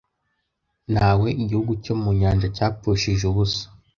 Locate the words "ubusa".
3.31-3.65